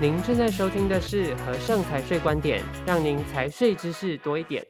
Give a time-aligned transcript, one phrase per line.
[0.00, 4.64] 您正在收听的是和盛财税观点，让您财税知识多一点。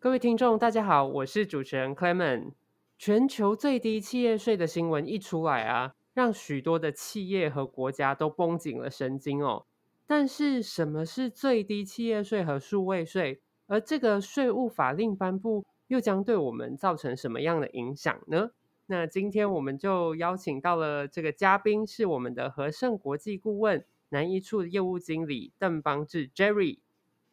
[0.00, 2.50] 各位听众，大家好，我是主持人 Clement。
[2.98, 9.66] 全球最低企业税的新闻一出来啊，让许多的企业和国家都绷紧了神经哦。
[10.04, 13.40] 但是，什么是最低企业税和数位税？
[13.68, 18.50] 而这个税务法令颁布，又将对我们造成什么样的影响呢？
[18.86, 26.78] 那今天我们就邀请到了这个嘉宾，是我们的和盛国际顾问南一处业务经理邓邦志 Jerry。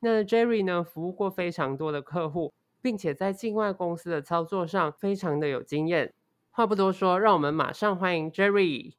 [0.00, 6.14] 那 Jerry 呢，服务过非常多的客户，并且在境外公司的操作上非常的有经验。
[6.50, 8.94] 话不多说，让我们马上欢迎 Jerry。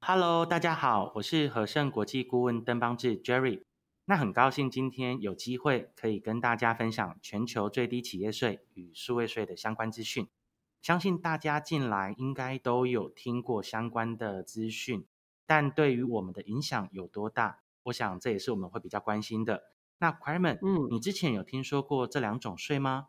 [0.00, 3.62] Hello，大家好，我是和盛国际顾问邓邦志 Jerry。
[4.04, 10.28] 那很高兴今天有机会可以跟大家分享全球最低企业税与数位税的相关资讯。
[10.80, 15.04] 相信大家进来应该都有听过相关的资讯，
[15.48, 17.62] 但对于我们的影响有多大？
[17.84, 19.72] 我想这也是我们会比较关心的。
[19.98, 23.08] 那 Clement，嗯，你之前有听说过这两种税吗？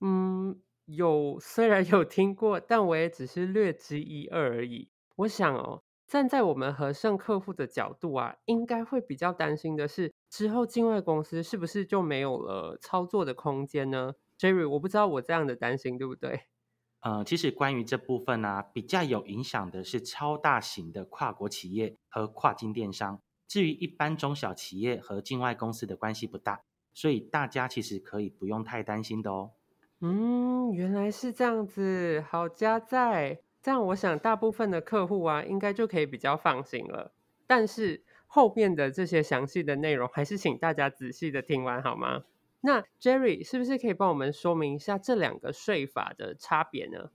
[0.00, 4.88] 嗯，有，虽然有听过，但我也只是略知一二而已。
[5.16, 16.46] 我想哦，站在我们和盛客户的角度啊，应该会比较担心的是，之后境外公司是不是就没有了操作的空间呢？Jerry，我不知道我这样的担心对不对？
[17.04, 23.20] 呃，其实关于这部分呢、啊，比较有影响的是超大型的跨国企业和跨境电商。
[23.46, 26.62] 至于一般中小企业和境外公司的关系不大，
[26.94, 29.50] 所以大家其实可以不用太担心的哦。
[30.00, 37.12] 嗯，原来是这样子，好加在这样，我想大部分的客户啊，应该就可以比较放心了。
[37.46, 42.24] 但是后面的这些详细的内容，还是请大家仔细的听完好吗？
[42.66, 47.10] 那 Jerry 是不是可以帮我们说明一下这两个税法的差别呢？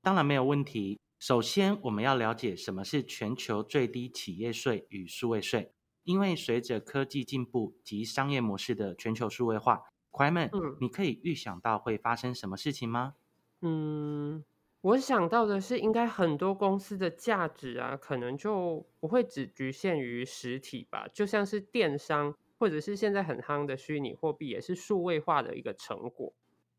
[0.00, 1.00] 当然没有问题。
[1.18, 5.72] 首先，我们要了解什么是全球最低企业税与数位税，
[6.04, 9.82] 因为随着科技进步及商业模式的全球数位化
[10.12, 13.14] ，Clement，嗯，你可以预想到会发生什么事情吗？
[13.62, 14.44] 嗯，
[14.80, 22.36] 我想到的是，应该很多公司的价值啊，可能就不会只局限于实体吧，就像是电商。
[22.58, 26.32] 或者是现在很夯的虚拟货币，也是数位化的一个成果。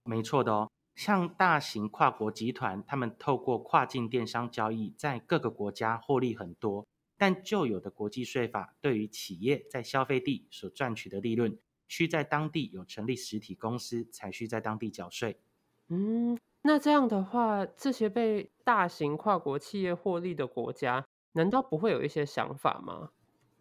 [0.03, 6.85] 没错的哦，像大型跨国集团，他们透过跨境电商交易，在各个国家获利很多。
[7.17, 15.39] 但旧有的国际税法，对于企业在消费地所赚取的利润，需在当地有成立实体公司，才需在当地缴税。
[15.87, 23.11] 嗯，那这样的话，这些被大型跨国企业获利的国家，难道不会有一些想法吗？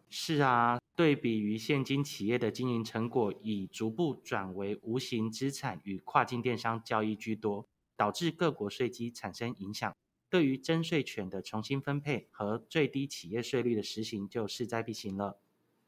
[0.09, 7.67] 是啊，对比于现今企业的经营成果已逐步转为无形资产与跨境电商交易居多，
[7.97, 9.93] 导致各国税基产生影响。
[10.29, 15.39] 对于征税权的重新分配和最低企业税率的实行就势在必行了。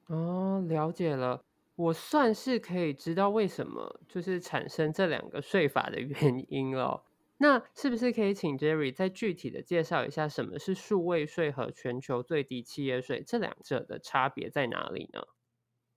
[0.08, 1.44] 哦，了解了，
[1.76, 7.04] 我算是可以知道为什么就是产生这两个税法的原因了。
[7.40, 15.22] 那是不是可以请 Jerry 再具体的介绍一下什么是数位税和全球最低企业税，这两者的差别在哪里呢？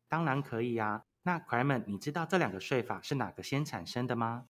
[0.09, 1.05] 当然可以呀。
[1.23, 4.47] 那 Clement，你知道这两个税法是哪个先产生的吗？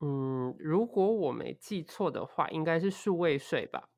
[0.00, 3.88] 嗯，如果我没记错的话，应该是数位税吧。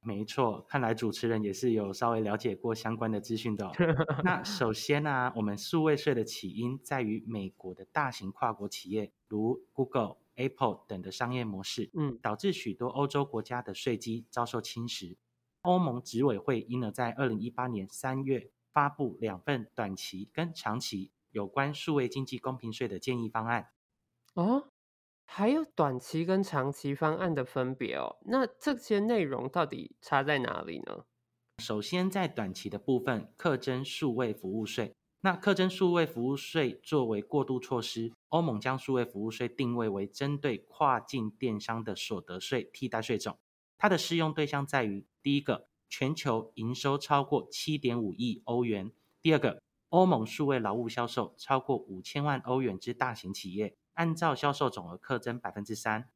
[0.00, 3.72] 没错，看来主持人也是有稍微了解过相关的资讯的哦。
[4.22, 10.18] 那首先呢啊，我们数位税的起因在于美国的大型跨国企业，如 Google。
[10.38, 15.16] Apple 等的商业模式，嗯，导致许多欧洲国家的税基遭受侵蚀。
[15.62, 23.72] 欧盟执委会因而在二零一八年三月发布两份短期跟长期有关数位经济公平税的建议方案。
[24.34, 24.70] 哦，
[25.26, 28.18] 还有短期跟长期方案的分别哦。
[28.24, 31.04] 那这些内容到底差在哪里呢？
[31.58, 34.94] 首先，在短期的部分，课征数位服务税。
[35.20, 43.36] 那课征数位服务税作为过渡措施，欧盟将数位服务税定位为针对跨境电商的所得税替代税种。
[43.76, 56.08] 它的适用对象在于：第一个，全球营收超过七点五亿欧元；第二个，欧盟数位劳务销售超过五千万欧元之大型企业，按照销售总额课征百分之三。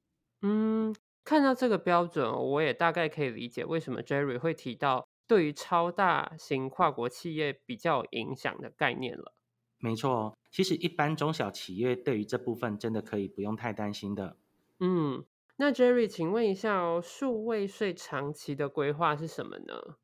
[0.43, 0.95] 嗯，
[1.25, 5.09] 看到这个标准，我也大概可以理解为什么 Jerry 会提到。
[5.27, 9.35] 对于超大型跨国企业比较有影响的概念了。
[9.79, 14.37] 没错，其实一般中小企业对于这部分真的可以不用太担心的。
[14.79, 15.25] 嗯，
[15.57, 19.97] 那 Jerry，请问一下哦，数位税长期的规划是什么呢？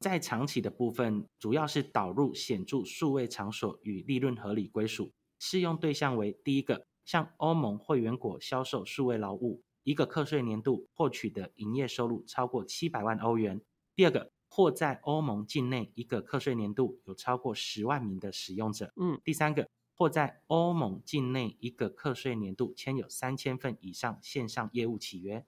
[0.00, 13.58] 在长期的部分，主要是导入显著数位场所与利润合理归属，适用对象为第一个，向欧盟会员国销售数位劳务，一个课税年度获取的营业收入超过七百万欧元；
[13.94, 14.32] 第二个。
[14.56, 18.90] 或在欧盟境内一个课税年度有超过十万名的使用者。
[18.96, 25.44] 嗯，第三个，或在欧盟境内一个课税年度签有三千份以上线上业务契约。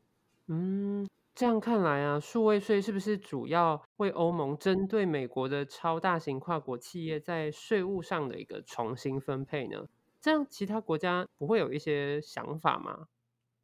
[0.49, 9.89] 嗯，这样看来啊，数位税是不是主要为欧盟针对美国的超大型跨国企业在税务上的一个重新分配呢？
[10.21, 13.09] 这样其他国家不会有一些想法吗？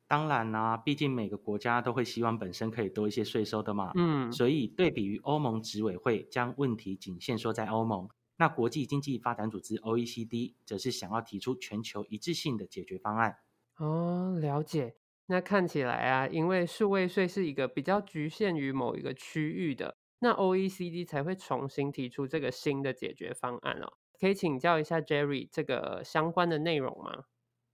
[0.06, 3.92] 当然啦、啊，毕竟每个国家都会希望本身可以多一些税收的嘛。
[3.96, 13.38] 嗯，所以对比于欧盟执委会将问题仅限缩在欧盟，那国际经济发展组织 OECD 则是想要提出全球一致性的解决方案。
[13.78, 14.96] 哦，了解。
[15.26, 23.94] 那看起来啊，因为数位税是一个比较局限于某一个区域的，那 OECD 才会重新提出这个新的解决方案哦。
[24.20, 27.24] 可以请教一下 Jerry 这个相关的内容吗？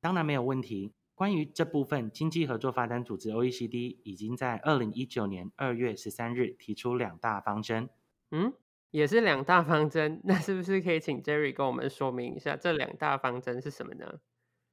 [0.00, 0.94] 当然没有问题。
[1.21, 7.91] 关于这部分，经济合作发展组织 OECD 已经在二零一九年二月十三日提出两大方针。
[8.31, 8.55] 嗯，
[8.91, 14.21] 也是两大方针，那是不是可以请 Jerry 跟我们说明一下这两大方针是什么呢？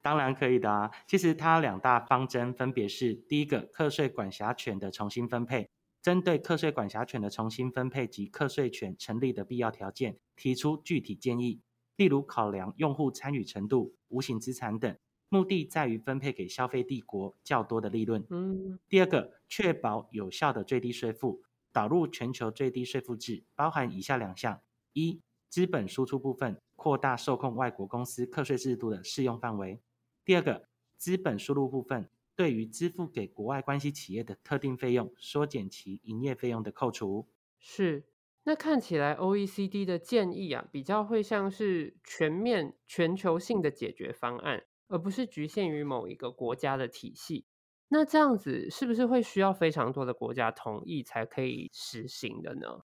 [0.00, 0.90] 当然可以的啊。
[1.06, 5.68] 其实它两大方针分别是：第一个，课税管辖权的重新分配，
[6.00, 11.60] 针对课税管辖权的重新分配及课税权成立的必要条件，提出具体建议，
[11.96, 14.96] 例如考量用户参与程度、无形资产等。
[15.28, 18.26] 目的在于分配给消费帝国较多的利润。
[18.30, 21.42] 嗯，第二个，确保有效的最低税负，
[21.72, 29.80] 导入全球最低税负制，包含以下两项：一、资本输出部分扩大受控外国公司课税制度的适用范围；
[30.24, 37.28] 第二个，资本输入部分对于支付给国外关系企业的特定费用，缩减其营业费用的扣除。
[37.58, 38.04] 是，
[38.44, 44.64] 那看起来 OECD 的建议啊，比较会像是全面全球性的解决方案。
[44.88, 47.44] 而不是局限于某一个国家的体系，
[47.88, 52.80] 那这样子是不是会需要非常多的国家同意才可以实行的呢？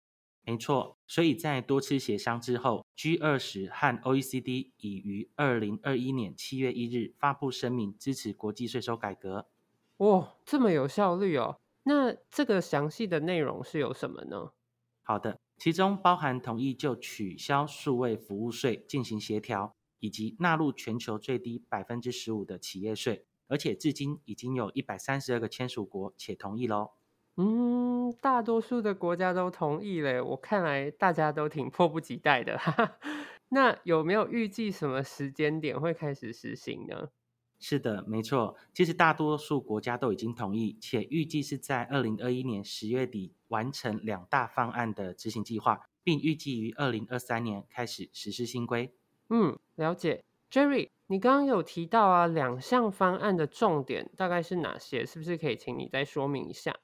[0.43, 9.49] 没错，所以在多次协商之后，G 二十和 OECD 已于二零二一年七月一日发布声明，支持国际税收改革。
[9.99, 11.59] 哇，这么有效率哦！
[11.83, 14.53] 那这个详细的内容是有什么呢？
[15.03, 19.75] 好的，其中包含同意就取消数位服务税进行协调。
[20.01, 26.91] 以及纳入全球最低百分之十五的企业税，而且至今已经有一百三十二个签署国且同意喽。
[27.37, 32.59] 嗯，大多数的国家都同意嘞，我看来大家都挺迫不及待的。
[33.51, 37.11] 那有没有预计什么时间点会开始实行呢？
[37.61, 48.93] 是的，没错，其实大多数国家都已经同意，且预计是在二零二一年十月底完成两大方案的执行计划，并预计于二零二三年开始实施新规。
[49.31, 50.25] 嗯，了解。
[50.51, 55.05] Jerry，你刚刚有提到啊，两项方案的重点大概是哪些？
[55.05, 56.75] 是不是可以请你再说明一下？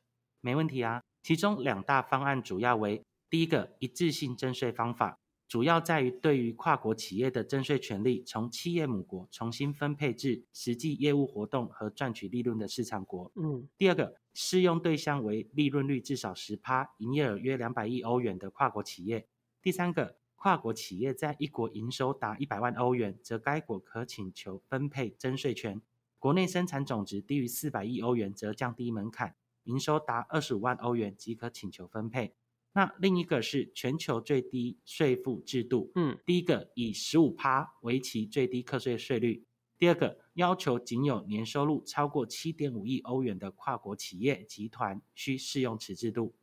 [0.43, 1.03] 没问题啊。
[1.23, 5.19] 其中两大方案主要为：第一个，一致性征税方法，
[5.49, 13.33] 主要在于对于跨国企业的征税权利，从企业母国重新分配至实际业务活动和赚取利润的市场国。
[13.37, 13.67] 嗯。
[13.79, 19.27] 第二个，适用对象为利润率至少十趴、营业额约两百亿欧元的跨国企业。
[19.63, 20.17] 第三个。
[20.45, 25.79] 跨国企业在一国营收达一百万欧元，则该国可请求分配征税权；
[26.19, 32.35] 国内生产总值低于四百亿欧元，则降低门槛，营收达二十五万欧元即可请求分配。
[32.75, 39.47] 那另一个是全球最低税负制度，嗯，第一个以十五趴为其最低课税税率，
[39.79, 46.35] 第二个要求仅有年收入超过七点五亿欧元的跨国企业集团需适用此制度。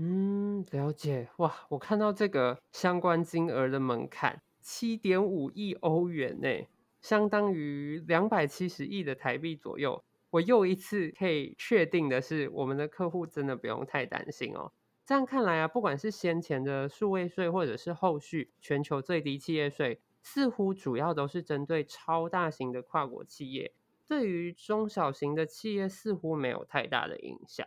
[0.00, 1.28] 嗯，了解。
[1.38, 6.48] 哇，我看到这个相关金额的门槛，七点五亿欧元呢，
[7.02, 10.04] 相当于两百七十亿的台币左右。
[10.30, 14.70] 我又一次可以确定的是，我们的客户真的不用太担心哦。
[15.04, 23.72] 这样看来啊，不管是先前的数位税，或者是后续全球最低企业税，似乎主要都是针对超大型的跨国企业，
[24.06, 27.66] 对于中小型的企业似乎没有太大的影响。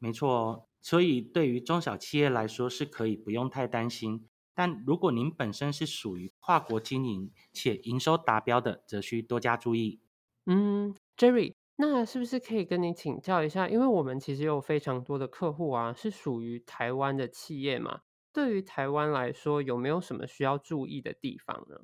[0.00, 0.67] 没错。
[0.80, 10.00] 所以，对于中小企业来说是可以不用太担心，但如果您本身是属于跨国经营且营收达标的，则需多加注意。
[10.46, 13.68] 嗯，Jerry，那是不是可以跟你请教一下？
[13.68, 18.00] 因为我们其实有非常多的客户啊，是属于台湾的企业嘛。
[18.32, 21.76] 对于台湾来说，有没有什么需要注意的地方呢？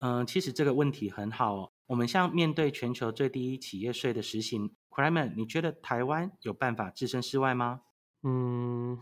[0.00, 1.72] 嗯，其实这个问题很好哦。
[1.86, 7.82] 我们像面对全球最低企业税的实行，Clement，你觉得台湾有办法置身事外吗？
[8.24, 8.98] 嗯，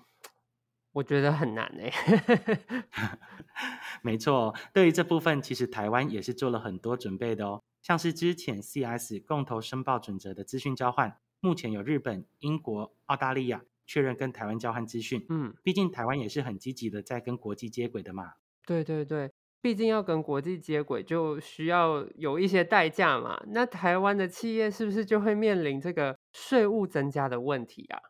[0.92, 1.90] 我觉得很难哎。
[4.02, 7.62] 没错，对于这部分，其实台湾也是做了很多准备的哦。
[7.82, 15.24] 像是之前 CS 共同申报准则的资讯交换，目前有日本、英国、澳大利亚、确认跟台湾交换资讯。
[15.28, 18.32] 嗯，毕竟台湾也是很积极的在跟国际接轨的嘛。
[18.66, 23.40] 对对对，毕竟要跟国际接轨，就需要有一些代价嘛。
[23.48, 28.00] 那台湾的企业是不是就会面临这个税务增加的问题啊？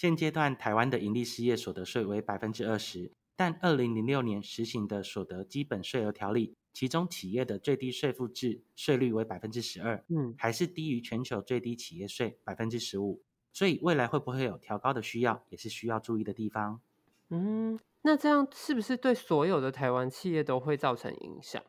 [0.00, 13.20] 现阶段台湾的盈利事业所得税为百分之二十，但二零零六年实行的所得基本税额条例，其中企业的最低税负制税率为百分之十二，嗯，还是低于全球最低企业税百分之十五，
[13.52, 16.80] 所以未来会不会有调高的需要，也是需要注意的地方。
[17.28, 21.62] 嗯，那这样是不是对所有的台湾企业都会造成影响？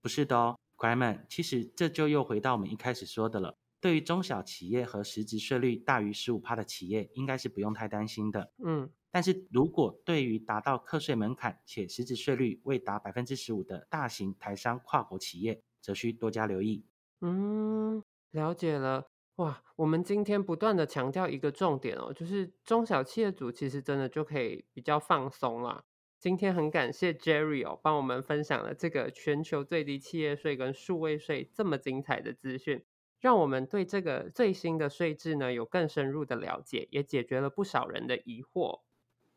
[0.00, 3.56] 不是的哦，乖们，其实这就又回到我们一开始说的了。
[3.80, 8.52] 对于中小企业和实质税率大于十五趴的企业，应该是不用太担心的。
[8.64, 16.84] 嗯，但是如果对于达到课税门槛且实质税率未达百分之十五的大型台商跨国企业，则需多加留意。
[17.20, 19.10] 嗯，了解了。
[19.36, 25.84] 哇，我们今天不断的强调一个重点哦，就是中小企业主其实真的就可以比较放松啦。
[26.18, 32.82] 今天很感谢 Jerry 哦，帮我们分享了这个全球最低企业税跟数位税这么精彩的资讯。
[33.20, 38.80] 让我们对这个最新的税制呢有更深入的了解，也解决了不少人的疑惑。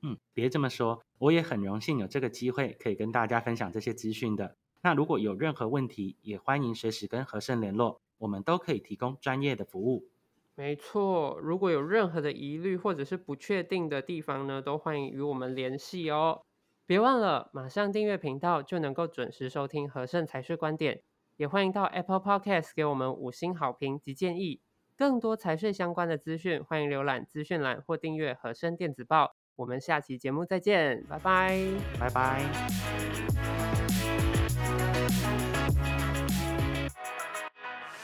[0.01, 4.55] 嗯，别这么说，我也很荣幸有这个机会可以跟大家分享这些资讯的。
[4.81, 10.09] 那如果有任何问题，也欢迎随时跟和盛联络，我们都可以提供专业的服务。
[10.55, 16.43] 没错，如果有任何的疑虑或者是不确定的地方呢，都欢迎与我们联系哦。
[16.85, 21.01] 别忘了马上订阅频道，就能够准时收听和盛财税观点。
[21.39, 24.59] 也欢迎到 Apple Podcast 给我们五星好评及建议。
[24.97, 29.37] 更多财税相关的资讯，欢迎浏览资讯栏或订阅和声电子报。
[29.55, 31.57] 我们下期节目再见，拜拜，
[31.97, 32.43] 拜拜。